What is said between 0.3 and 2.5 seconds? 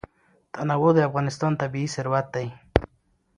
تنوع د افغانستان طبعي ثروت دی.